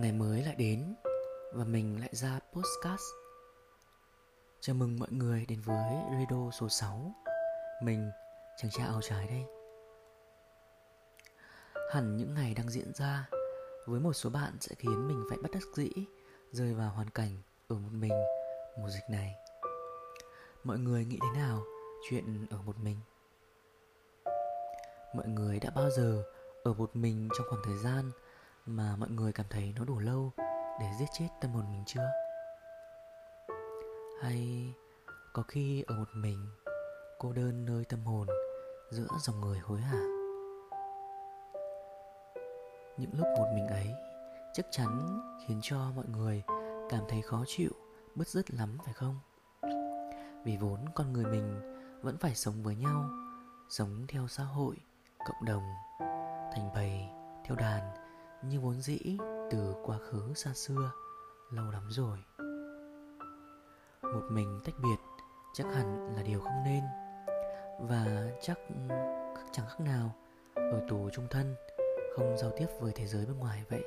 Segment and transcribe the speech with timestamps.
[0.00, 0.94] Ngày mới lại đến
[1.52, 3.02] và mình lại ra podcast.
[4.60, 7.14] Chào mừng mọi người đến với Radio số 6.
[7.82, 8.10] Mình,
[8.56, 9.44] chàng trai áo trái đây.
[11.92, 13.28] Hẳn những ngày đang diễn ra,
[13.86, 15.90] với một số bạn sẽ khiến mình phải bất đắc dĩ
[16.52, 18.12] rơi vào hoàn cảnh ở một mình
[18.78, 19.34] mùa dịch này.
[20.64, 21.62] Mọi người nghĩ thế nào
[22.10, 22.96] chuyện ở một mình?
[25.14, 26.22] Mọi người đã bao giờ
[26.64, 28.10] ở một mình trong khoảng thời gian
[28.66, 30.32] mà mọi người cảm thấy nó đủ lâu
[30.80, 32.10] để giết chết tâm hồn mình chưa?
[34.22, 34.72] Hay
[35.32, 36.46] có khi ở một mình,
[37.18, 38.26] cô đơn nơi tâm hồn
[38.90, 40.00] giữa dòng người hối hả?
[42.96, 43.94] Những lúc một mình ấy
[44.52, 46.42] chắc chắn khiến cho mọi người
[46.90, 47.70] cảm thấy khó chịu,
[48.14, 49.18] bứt rứt lắm, phải không?
[50.44, 51.60] Vì vốn con người mình
[52.02, 53.10] vẫn phải sống với nhau,
[53.70, 54.76] sống theo xã hội,
[55.18, 55.62] cộng đồng,
[56.52, 57.08] thành bầy,
[57.44, 57.99] theo đàn
[58.42, 58.98] như vốn dĩ
[59.50, 60.90] từ quá khứ xa xưa,
[61.50, 62.18] lâu lắm rồi.
[64.02, 64.96] Một mình tách biệt
[65.54, 66.82] chắc hẳn là điều không nên.
[67.80, 68.58] Và chắc
[69.52, 70.14] chẳng khác nào,
[70.54, 71.54] ở tù trung thân,
[72.16, 73.84] không giao tiếp với thế giới bên ngoài vậy.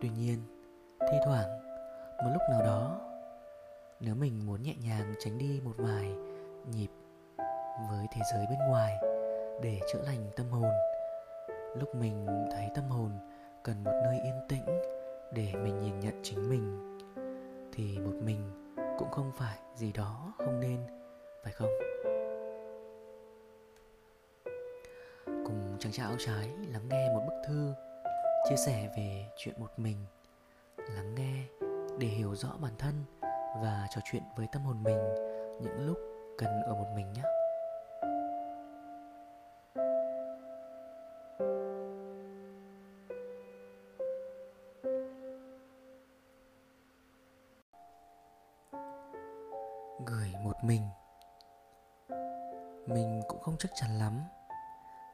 [0.00, 0.38] Tuy nhiên,
[1.00, 1.48] thi thoảng,
[2.24, 3.00] một lúc nào đó,
[4.00, 6.16] nếu mình muốn nhẹ nhàng tránh đi một vài
[6.72, 6.88] nhịp
[7.90, 8.96] với thế giới bên ngoài
[9.62, 10.70] để chữa lành tâm hồn
[11.74, 13.10] lúc mình thấy tâm hồn
[13.64, 14.64] cần một nơi yên tĩnh
[15.32, 16.98] để mình nhìn nhận chính mình,
[17.72, 18.50] thì một mình
[18.98, 20.80] cũng không phải gì đó không nên,
[21.44, 21.70] phải không?
[25.24, 27.72] Cùng chàng trai áo trái lắng nghe một bức thư,
[28.48, 29.96] chia sẻ về chuyện một mình,
[30.76, 31.44] lắng nghe
[31.98, 32.94] để hiểu rõ bản thân
[33.62, 34.98] và trò chuyện với tâm hồn mình
[35.60, 35.98] những lúc
[36.38, 37.22] cần ở một mình nhé.
[50.10, 50.82] Gửi một mình.
[52.86, 54.20] Mình cũng không chắc chắn lắm,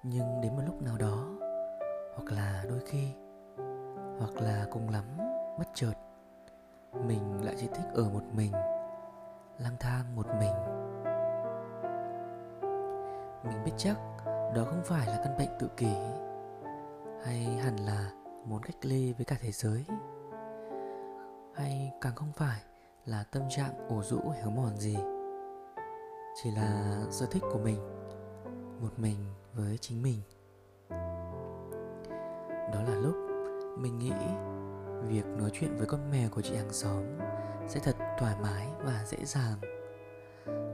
[0.02, 1.24] nhưng đến một lúc nào đó,
[2.14, 3.12] hoặc là đôi khi,
[4.18, 5.04] hoặc là cùng lắm,
[5.58, 5.94] bất chợt,
[6.92, 8.52] mình lại chỉ thích ở một mình,
[9.58, 10.54] lang thang một mình.
[13.44, 13.96] Mình biết chắc
[14.26, 15.94] đó không phải là căn bệnh tự kỷ,
[17.24, 18.10] hay hẳn là
[18.44, 19.84] muốn cách ly với cả thế giới,
[21.54, 22.60] hay càng không phải
[23.06, 24.96] là tâm trạng ủ rũ héo mòn gì.
[26.42, 27.78] Chỉ là sở thích của mình,
[28.80, 29.16] một mình
[29.54, 30.20] với chính mình.
[32.72, 33.14] Đó là lúc
[33.78, 34.12] mình nghĩ
[35.08, 37.04] việc nói chuyện với con mèo của chị hàng xóm
[37.68, 39.58] sẽ thật thoải mái và dễ dàng.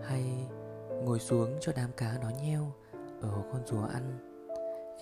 [0.02, 0.48] Hay
[1.04, 2.72] ngồi xuống cho đám cá nó nheo
[3.22, 4.18] ở hồ con rùa ăn,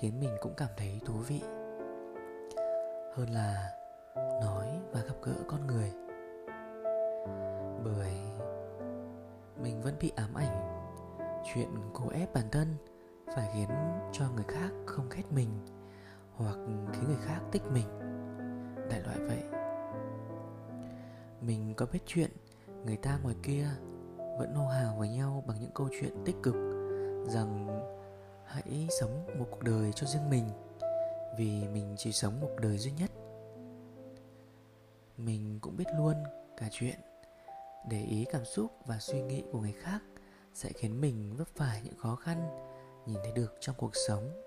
[0.00, 1.40] khiến mình cũng cảm thấy thú vị.
[3.14, 3.70] Hơn là
[4.16, 5.92] nói và gặp gỡ con người
[7.84, 8.16] bởi
[9.62, 10.84] mình vẫn bị ám ảnh.
[11.44, 12.74] Chuyện cố ép bản thân
[13.34, 13.68] phải khiến
[14.12, 15.48] cho người khác không ghét mình
[16.32, 16.56] hoặc
[16.92, 17.86] khiến người khác thích mình.
[18.90, 19.42] Đại loại vậy.
[21.40, 22.30] Mình có biết chuyện
[22.84, 23.66] người ta ngoài kia
[24.38, 26.54] vẫn hô hào với nhau bằng những câu chuyện tích cực
[27.28, 27.66] rằng
[28.44, 30.48] hãy sống một cuộc đời cho riêng mình,
[31.38, 33.10] vì mình chỉ sống một đời duy nhất.
[35.16, 36.14] Mình cũng biết luôn
[36.56, 36.98] cả chuyện
[37.88, 40.00] để ý cảm xúc và suy nghĩ của người khác
[40.54, 42.48] sẽ khiến mình vấp phải những khó khăn
[43.06, 44.42] nhìn thấy được trong cuộc sống.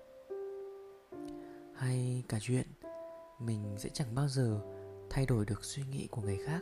[1.74, 2.66] Hay cả chuyện,
[3.38, 4.60] mình sẽ chẳng bao giờ
[5.10, 6.60] thay đổi được suy nghĩ của người khác.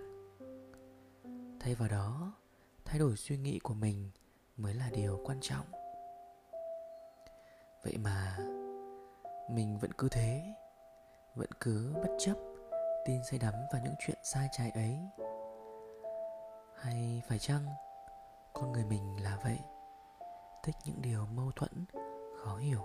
[1.61, 2.33] Thay vào đó,
[2.85, 4.11] thay đổi suy nghĩ của mình
[4.57, 5.67] mới là điều quan trọng.
[7.85, 8.39] Vậy mà,
[9.51, 10.43] mình vẫn cứ thế,
[11.35, 12.35] vẫn cứ bất chấp
[13.05, 14.99] tin say đắm vào những chuyện sai trái ấy
[16.81, 17.65] hay phải chăng
[18.53, 19.59] con người mình là vậy?
[20.63, 21.85] Thích những điều mâu thuẫn,
[22.45, 22.85] khó hiểu.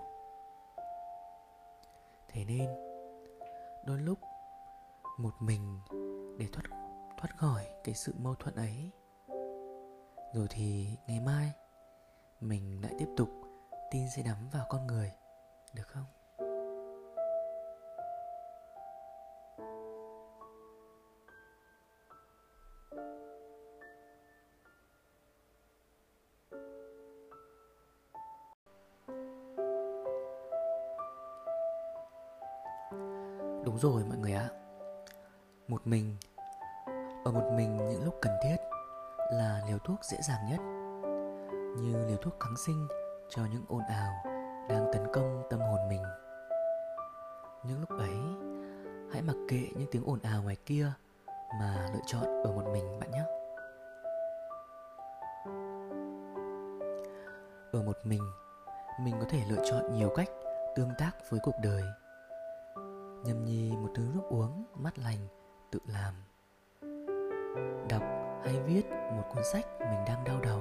[2.27, 2.69] Thế nên,
[3.85, 4.19] đôi lúc
[5.17, 5.79] một mình
[6.37, 6.63] để thoát
[7.17, 8.91] thoát khỏi cái sự mâu thuẫn ấy.
[10.33, 11.51] Rồi thì ngày mai,
[12.41, 13.29] mình lại tiếp tục
[13.91, 15.11] tin sẽ đắm vào con người,
[15.73, 16.14] được không?
[33.65, 34.49] Đúng rồi mọi người ạ.
[35.67, 36.15] Một mình,
[37.25, 38.55] Ở một mình những lúc cần thiết
[39.31, 40.59] Là liều thuốc dễ dàng nhất,
[41.77, 42.87] Như liều thuốc kháng sinh
[43.29, 44.13] Cho những ồn ào
[44.69, 46.03] Đang tấn công tâm hồn mình.
[47.63, 48.17] Những lúc ấy,
[49.13, 50.91] hãy mặc kệ những tiếng ồn ào ngoài kia
[51.59, 53.23] mà lựa chọn ở một mình bạn nhé.
[57.71, 58.21] Ở một mình
[59.01, 60.29] mình có thể lựa chọn nhiều cách
[60.75, 61.81] tương tác với cuộc đời
[63.25, 65.27] nhâm nhi một thứ nước uống mát lành,
[65.71, 66.13] tự làm.
[67.89, 68.03] Đọc
[68.43, 70.59] hay viết một cuốn sách mình đang đau đáu.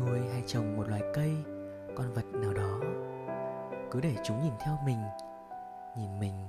[0.00, 1.36] Nuôi hay trồng một loài cây,
[1.96, 2.80] con vật nào đó.
[3.90, 4.98] Cứ để chúng nhìn theo mình,
[5.98, 6.48] nhìn mình.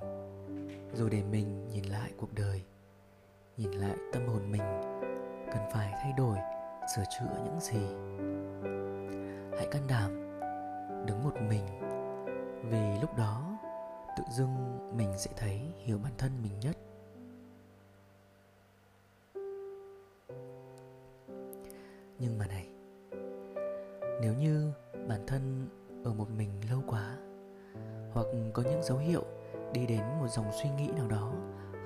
[0.94, 2.64] Rồi để mình nhìn lại cuộc đời,
[3.58, 4.82] nhìn lại tâm hồn mình.
[5.54, 6.38] Cần phải thay đổi,
[6.96, 7.88] sửa chữa những gì.
[9.58, 10.12] Hãy can đảm
[11.06, 11.66] đứng một mình,
[12.70, 13.47] vì lúc đó
[14.32, 16.78] dưng mình sẽ thấy hiểu bản thân mình nhất.
[22.20, 22.70] Nhưng mà này,
[24.22, 24.72] nếu như
[25.08, 25.68] bản thân
[26.04, 27.18] ở một mình lâu quá,
[28.12, 29.24] hoặc có những dấu hiệu
[29.74, 31.34] đi đến một dòng suy nghĩ nào đó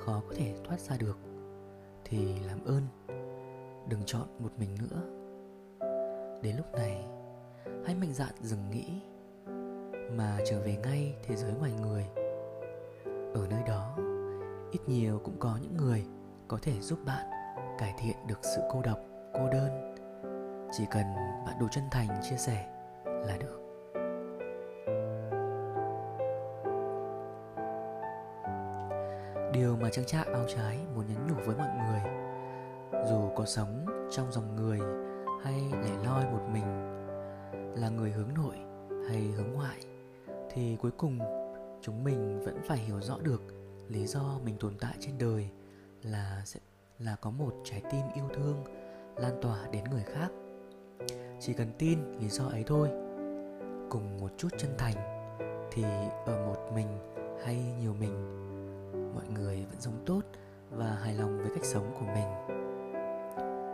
[0.05, 1.17] khó có thể thoát ra được,
[2.05, 2.81] thì làm ơn,
[3.89, 5.01] đừng chọn một mình nữa.
[6.43, 7.05] Đến lúc này,
[7.85, 9.01] hãy mạnh dạn dừng nghĩ,
[10.11, 12.20] mà trở về ngay thế giới ngoài người
[13.33, 13.95] ở nơi đó,
[14.72, 16.06] ít nhiều cũng có những người
[16.48, 17.25] có thể giúp bạn
[17.78, 19.00] cải thiện được sự cô độc,
[19.33, 19.95] cô đơn.
[20.72, 21.06] Chỉ cần
[21.45, 22.68] bạn đủ chân thành chia sẻ
[23.06, 23.57] là được.
[29.54, 32.12] Điều mà trang trại áo trái muốn nhắn nhủ với mọi người,
[33.10, 34.80] dù có sống trong dòng người
[35.44, 36.66] hay lẻ loi một mình,
[37.75, 38.56] là người hướng nội
[39.10, 39.80] hay hướng ngoại,
[40.50, 41.19] thì cuối cùng
[41.81, 43.42] chúng mình vẫn phải hiểu rõ được
[43.89, 45.50] lý do mình tồn tại trên đời
[46.04, 46.60] là sẽ,
[47.00, 48.63] là có một trái tim yêu thương
[49.16, 50.31] lan tỏa đến người khác.
[51.39, 52.89] Chỉ cần tin lý do ấy thôi,
[53.89, 54.95] cùng một chút chân thành
[55.72, 55.83] thì
[56.25, 56.88] ở một mình
[57.44, 58.13] hay nhiều mình,
[59.16, 60.22] mọi người vẫn sống tốt
[60.69, 62.57] và hài lòng với cách sống của mình.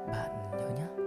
[0.07, 1.06] Bạn nhớ nhé.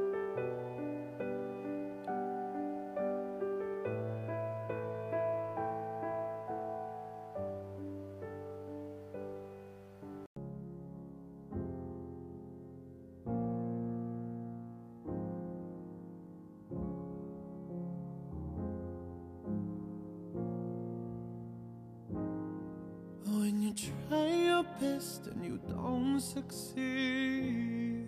[24.80, 28.06] Best and you don't succeed.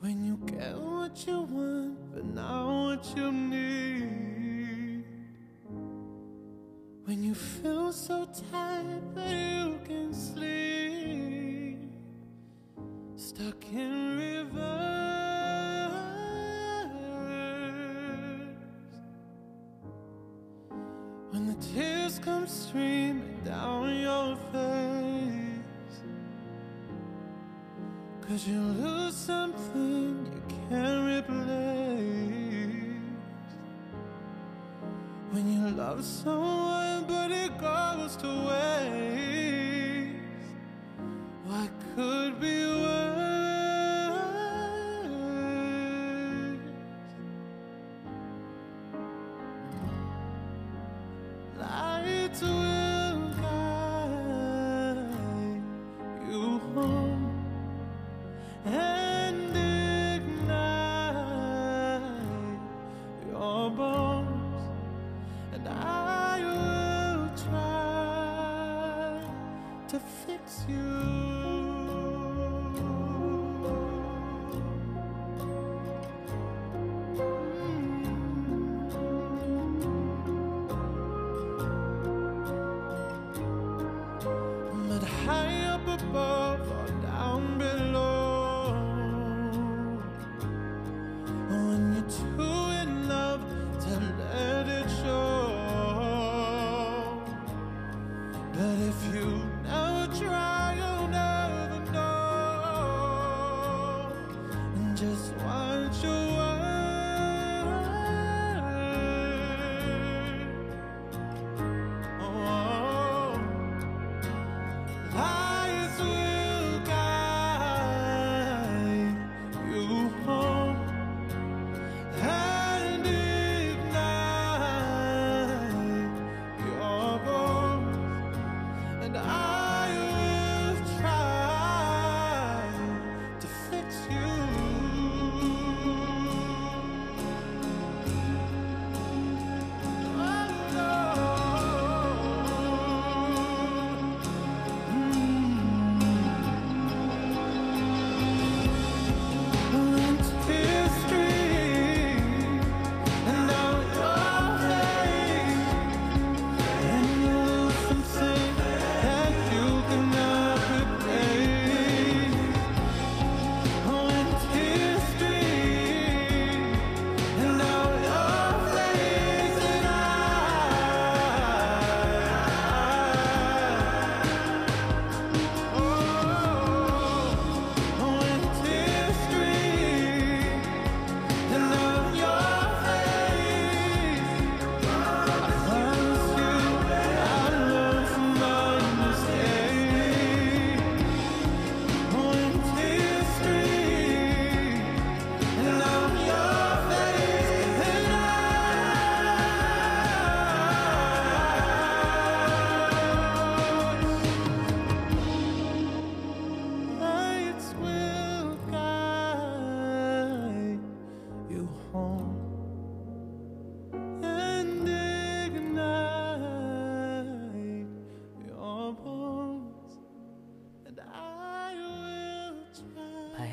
[0.00, 5.04] When you get what you want, but not what you need.
[7.04, 11.78] When you feel so tired, but you can sleep.
[13.16, 13.79] Stuck in
[21.30, 26.00] When the tears come streaming down your face
[28.26, 31.38] Cause you lose something you can't replace?
[35.30, 40.10] When you love someone but it goes to waste
[41.46, 42.69] What could be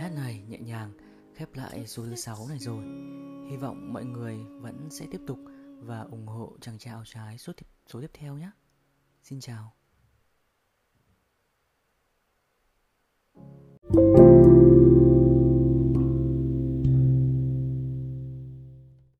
[0.10, 0.92] này nhẹ nhàng
[1.36, 2.84] khép lại số thứ 6 này rồi.
[3.50, 5.40] Hy vọng mọi người vẫn sẽ tiếp tục
[5.80, 8.52] và ủng hộ chàng trai áo trái số tiếp, số tiếp theo nhé.
[9.24, 9.74] Xin chào.